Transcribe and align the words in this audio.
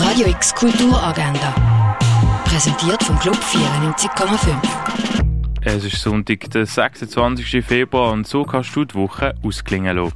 Radio 0.00 0.28
X 0.28 0.54
Kulturagenda. 0.54 1.96
Präsentiert 2.44 3.02
vom 3.02 3.18
Club 3.18 3.36
94,5. 3.36 4.54
Es 5.62 5.84
ist 5.84 6.00
Sonntag, 6.00 6.48
der 6.50 6.66
26. 6.66 7.64
Februar 7.64 8.12
und 8.12 8.26
so 8.26 8.44
kannst 8.44 8.76
du 8.76 8.84
die 8.84 8.94
Woche 8.94 9.34
ausklingen 9.42 9.96
lassen. 9.96 10.14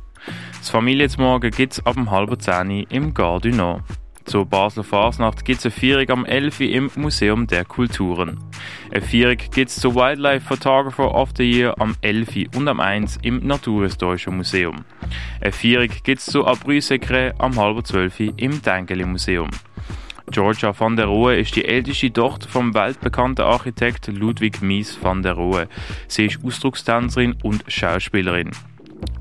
Das 0.58 0.70
Familienmorgen 0.70 1.50
gibt 1.50 1.72
es 1.72 1.84
ab 1.84 1.94
dem 1.94 2.12
halben 2.12 2.38
10 2.38 2.86
im 2.90 3.12
Gare. 3.12 3.82
Zur 4.24 4.46
Basler 4.46 4.84
Fasnacht 4.84 5.44
gibt 5.44 5.58
es 5.58 5.66
eine 5.66 5.72
Feierung 5.72 6.10
am 6.10 6.24
11. 6.26 6.60
im 6.60 6.90
Museum 6.94 7.48
der 7.48 7.64
Kulturen. 7.64 8.38
Gibt 8.92 9.70
es 9.70 9.76
zur 9.76 9.94
Wildlife 9.94 10.46
Photographer 10.46 11.14
of 11.14 11.30
the 11.38 11.50
Year 11.50 11.74
am 11.80 11.96
11. 12.02 12.54
und 12.54 12.68
am 12.68 12.78
1. 12.78 13.20
im 13.22 13.38
Naturhistorischen 13.46 14.36
Museum. 14.36 14.84
Gibt 15.40 16.20
es 16.20 16.26
zu 16.26 16.46
Abri 16.46 16.82
Secret 16.82 17.34
am 17.38 17.56
halb 17.56 17.86
12. 17.86 18.34
im 18.36 18.60
Dengeli 18.60 19.06
Museum. 19.06 19.48
Georgia 20.30 20.78
van 20.78 20.96
der 20.96 21.06
Rohe 21.06 21.36
ist 21.36 21.56
die 21.56 21.64
älteste 21.64 22.12
Tochter 22.12 22.48
vom 22.48 22.74
weltbekannten 22.74 23.46
Architekt 23.46 24.08
Ludwig 24.08 24.60
Mies 24.60 24.98
van 25.00 25.22
der 25.22 25.32
Rohe. 25.32 25.68
Sie 26.06 26.26
ist 26.26 26.44
Ausdruckstänzerin 26.44 27.36
und 27.42 27.64
Schauspielerin. 27.68 28.50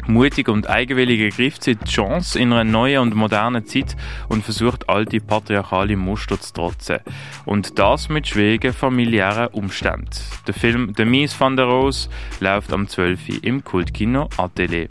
Mutig 0.08 0.50
und 0.50 0.70
eigenwillig 0.70 1.20
ergreift 1.20 1.64
sie 1.64 1.76
die 1.76 1.86
Chance 1.86 2.40
in 2.40 2.52
einer 2.52 2.64
neuen 2.64 3.00
und 3.00 3.16
modernen 3.16 3.66
Zeit 3.66 3.96
und 4.30 4.44
versucht 4.44 4.90
alte 4.90 5.20
patriarchale 5.20 5.96
Muster 5.96 6.40
zu 6.40 6.54
trotzen. 6.54 7.00
Und 7.46 7.78
das 7.80 8.10
mit 8.10 8.28
schwierigen 8.28 8.74
familiären 8.74 9.48
Umständen. 9.48 10.10
Der 10.48 10.54
Film 10.54 10.94
The 10.98 11.06
Mies 11.06 11.40
van 11.40 11.56
der 11.56 11.66
Rose 11.66 12.10
läuft 12.40 12.74
am 12.74 12.88
12. 12.88 13.44
im 13.44 13.64
Kultkino 13.64 14.30
Atelier. 14.38 14.88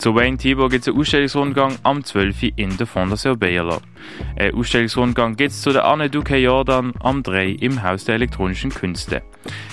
Zu 0.00 0.14
Wayne 0.14 0.38
Tibor 0.38 0.70
gibt 0.70 0.80
es 0.80 0.88
einen 0.88 0.98
Ausstellungsrundgang 0.98 1.76
am 1.82 2.02
12. 2.02 2.52
in 2.56 2.74
der 2.78 2.86
Fondation 2.86 3.38
Bayerler. 3.38 3.82
Ein 4.34 4.54
Ausstellungsrundgang 4.54 5.36
gibt 5.36 5.50
es 5.50 5.60
zu 5.60 5.74
der 5.74 5.84
Anne 5.84 6.08
Duque 6.08 6.38
Jordan 6.38 6.94
am 7.00 7.22
3 7.22 7.50
im 7.50 7.82
Haus 7.82 8.06
der 8.06 8.14
elektronischen 8.14 8.70
Künste. 8.70 9.20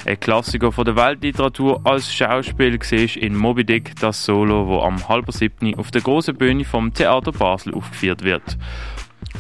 Ein 0.06 0.19
Klassiker 0.19 0.73
von 0.73 0.84
der 0.84 0.97
Weltliteratur 0.97 1.80
als 1.86 2.14
Schauspiel 2.14 2.78
siehst 2.84 3.16
in 3.16 3.38
Moby 3.38 3.64
Dick 3.64 3.95
das 4.02 4.25
Solo, 4.25 4.67
wo 4.67 4.81
am 4.81 5.08
halber 5.08 5.31
siebten 5.31 5.73
auf 5.75 5.92
der 5.92 6.02
großen 6.02 6.36
Bühne 6.36 6.66
vom 6.66 6.94
Theater 6.94 7.31
Basel 7.31 7.73
aufgeführt 7.73 8.25
wird. 8.25 8.58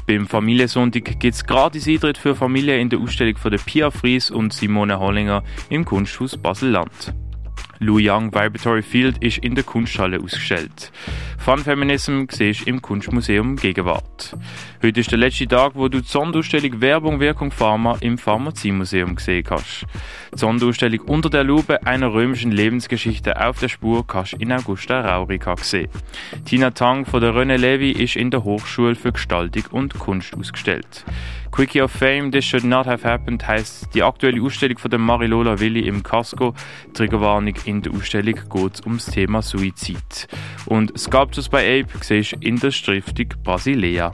Beim 0.05 0.25
Familiensonntag 0.25 1.19
gibt 1.19 1.35
es 1.35 1.43
gratis 1.43 1.85
Eintritt 1.85 2.17
für 2.17 2.33
Familien 2.33 2.79
in 2.79 2.89
der 2.89 2.99
Ausstellung 2.99 3.35
von 3.35 3.51
der 3.51 3.59
Pia 3.59 3.91
Fries 3.91 4.31
und 4.31 4.53
Simone 4.53 4.97
Hollinger 4.97 5.43
im 5.69 5.83
Kunsthaus 5.83 6.37
Basel-Land. 6.37 7.13
Lou 7.79 7.99
Young 7.99 8.33
Vibratory 8.33 8.81
Field 8.81 9.17
ist 9.23 9.37
in 9.39 9.55
der 9.55 9.63
Kunsthalle 9.63 10.19
ausgestellt. 10.19 10.91
Fun 11.37 11.59
Feminism 11.59 12.25
siehst 12.29 12.67
im 12.67 12.81
Kunstmuseum 12.81 13.55
Gegenwart. 13.55 14.35
Heute 14.83 14.99
ist 14.99 15.09
der 15.09 15.17
letzte 15.17 15.47
Tag, 15.47 15.71
wo 15.73 15.87
du 15.87 16.01
die 16.01 16.07
Sonderausstellung 16.07 16.79
Werbung, 16.81 17.19
Wirkung, 17.19 17.49
Pharma 17.49 17.97
im 18.01 18.19
Pharmaziemuseum 18.19 19.15
gesehen 19.15 19.43
kannst. 19.43 19.87
Die 20.31 20.37
Sonderausstellung 20.37 20.99
Unter 21.07 21.31
der 21.31 21.43
Lupe 21.43 21.83
einer 21.87 22.13
römischen 22.13 22.51
Lebensgeschichte 22.51 23.43
auf 23.43 23.59
der 23.59 23.69
Spur 23.69 24.05
kannst 24.05 24.33
in 24.33 24.51
Augusta 24.51 25.01
Raurica 25.01 25.55
sehen. 25.57 25.89
Tina 26.45 26.69
Tang 26.69 27.07
von 27.07 27.21
der 27.21 27.33
René 27.33 27.57
Levy 27.57 27.91
ist 27.91 28.15
in 28.15 28.29
der 28.29 28.43
Hochschule 28.43 28.93
für 28.93 29.13
Gestaltung 29.13 29.63
und 29.71 29.97
Kunst 29.97 30.35
ausgestellt. 30.37 31.05
Quickie 31.51 31.81
of 31.81 31.91
Fame, 31.91 32.31
This 32.31 32.45
Should 32.45 32.63
Not 32.63 32.85
Have 32.85 33.03
Happened 33.03 33.47
heißt 33.47 33.95
die 33.95 34.03
aktuelle 34.03 34.43
Ausstellung 34.43 34.77
von 34.77 34.91
der 34.91 34.99
Marilola 34.99 35.59
Willi 35.59 35.87
im 35.87 36.03
Casco. 36.03 36.53
Triggerwarnung 36.93 37.55
in 37.65 37.81
der 37.81 37.93
Ausstellung 37.93 38.35
geht 38.35 38.85
ums 38.85 39.07
Thema 39.07 39.41
Suizid. 39.41 40.27
Und 40.67 40.95
Sculptures 40.99 41.49
by 41.49 41.81
Ape 41.81 41.87
siehst 42.01 42.33
in 42.41 42.57
der 42.59 42.69
Stiftung 42.69 43.29
Basilea. 43.43 44.13